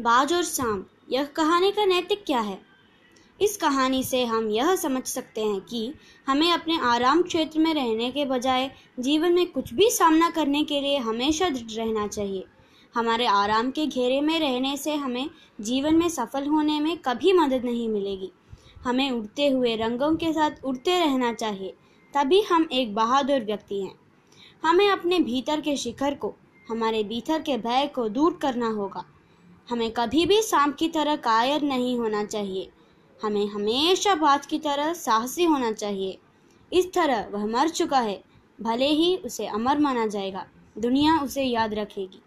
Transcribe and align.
बाज 0.00 0.32
और 0.32 0.42
सांप, 0.42 0.86
यह 1.10 1.24
कहानी 1.26 1.70
का 1.72 1.84
नैतिक 1.84 2.22
क्या 2.26 2.40
है? 2.40 2.58
इस 3.40 3.56
कहानी 3.56 4.02
से 4.04 4.24
हम 4.24 4.48
यह 4.50 4.74
समझ 4.76 5.02
सकते 5.02 5.40
हैं 5.40 5.60
कि 5.60 5.92
हमें 6.26 6.50
अपने 6.52 6.78
आराम 6.80 7.22
क्षेत्र 7.22 7.58
में 7.58 7.72
रहने 7.74 8.10
के 8.10 8.24
बजाय 8.24 8.70
जीवन 9.00 9.32
में 9.32 9.46
कुछ 9.46 9.74
भी 9.74 9.90
सामना 9.90 10.30
करने 10.30 10.64
के 10.64 10.80
लिए 10.80 10.98
हमेशा 10.98 11.48
दृढ़ 11.48 11.70
रहना 11.72 12.06
चाहिए। 12.06 12.44
हमारे 12.94 13.26
आराम 13.26 13.70
के 13.70 13.86
घेरे 13.86 14.20
में 14.20 14.38
रहने 14.40 14.76
से 14.76 14.94
हमें 14.94 15.30
जीवन 15.60 15.94
में 15.94 16.08
सफल 16.08 16.46
होने 16.46 16.80
में 16.80 16.96
कभी 16.96 17.32
मदद 17.32 17.64
नहीं 17.64 17.88
मिलेगी। 17.88 18.32
हमें 18.84 19.10
उड़ते 19.10 19.48
हुए 19.48 19.76
रंगों 19.76 20.14
के 20.16 20.32
साथ 20.32 20.64
उड़ते 20.64 20.98
रहना 21.00 21.32
चाहिए, 21.32 21.74
तभी 22.14 22.42
हम 22.42 22.68
एक 22.72 22.94
बहादुर 22.94 23.44
व्यक्ति 23.44 23.82
हैं। 23.82 23.94
हमें 24.64 24.88
अपने 24.90 25.18
भीतर 25.20 25.60
के 25.60 25.76
शिखर 25.76 26.14
को, 26.14 26.34
हमारे 26.68 27.04
भीतर 27.04 27.42
के 27.42 27.56
भय 27.58 27.90
को 27.94 28.08
दूर 28.08 28.38
करना 28.42 28.68
होगा। 28.70 29.04
हमें 29.70 29.90
कभी 29.90 30.24
भी 30.26 30.40
सांप 30.42 30.74
की 30.76 30.88
तरह 30.88 31.16
कायर 31.16 31.62
नहीं 31.62 31.96
होना 31.98 32.24
चाहिए। 32.24 32.68
हमें 33.20 33.46
हमेशा 33.46 34.14
बाज 34.14 34.46
की 34.46 34.58
तरह 34.58 34.92
साहसी 34.92 35.44
होना 35.44 35.70
चाहिए। 35.72 36.18
इस 36.72 36.92
तरह 36.92 37.28
वह 37.32 37.46
मर 37.46 37.68
चुका 37.68 37.98
है, 37.98 38.22
भले 38.62 38.88
ही 38.88 39.16
उसे 39.16 39.46
अमर 39.46 39.78
माना 39.78 40.06
जाएगा। 40.06 40.46
दुनिया 40.78 41.18
उसे 41.18 41.42
याद 41.42 41.74
रखेगी। 41.74 42.20